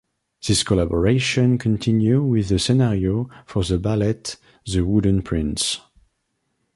This 0.47 0.63
collaboration 0.63 1.59
continued 1.59 2.23
with 2.23 2.47
the 2.49 2.57
scenario 2.57 3.29
for 3.45 3.63
the 3.63 3.77
ballet 3.77 4.15
"The 4.65 4.81
Wooden 4.83 5.21
Prince". 5.21 5.79